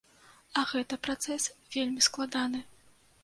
[0.59, 1.45] А гэта працэс
[1.77, 2.59] вельмі складаны.